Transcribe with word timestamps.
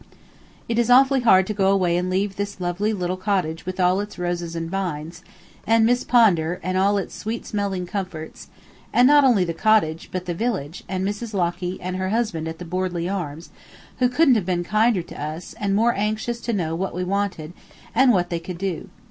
It 0.67 0.79
is 0.79 0.89
awfully 0.89 1.19
hard 1.21 1.45
to 1.45 1.53
go 1.53 1.69
away 1.69 1.95
and 1.95 2.09
leave 2.09 2.35
this 2.35 2.59
lovely 2.59 2.91
little 2.91 3.17
cottage 3.17 3.67
with 3.67 3.79
its 3.79 4.17
roses 4.17 4.55
and 4.55 4.67
vines, 4.67 5.21
and 5.67 5.85
Miss 5.85 6.03
Pondar, 6.03 6.59
and 6.63 6.75
all 6.75 6.97
its 6.97 7.13
sweet 7.13 7.45
smelling 7.45 7.85
comforts; 7.85 8.47
and 8.91 9.05
not 9.05 9.23
only 9.23 9.43
the 9.43 9.53
cottage, 9.53 10.09
but 10.11 10.25
the 10.25 10.33
village, 10.33 10.83
and 10.89 11.05
Mrs. 11.05 11.35
Locky 11.35 11.79
and 11.79 11.97
her 11.97 12.09
husband 12.09 12.47
at 12.47 12.57
the 12.57 12.65
Bordley 12.65 13.07
Arms, 13.07 13.51
who 13.99 14.09
couldn't 14.09 14.33
have 14.33 14.45
been 14.47 14.63
kinder 14.63 15.03
to 15.03 15.21
us 15.21 15.53
and 15.59 15.75
more 15.75 15.93
anxious 15.93 16.41
to 16.41 16.51
know 16.51 16.73
what 16.73 16.95
we 16.95 17.03
wanted 17.03 17.53
and 17.93 18.11
what 18.11 18.31
they 18.31 18.39
could 18.39 18.57
do. 18.57 18.89